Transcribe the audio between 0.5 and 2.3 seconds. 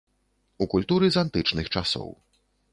У культуры з антычных часоў.